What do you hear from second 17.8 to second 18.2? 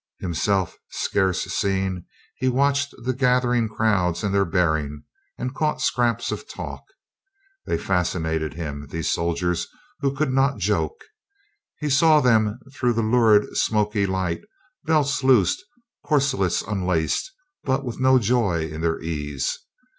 with no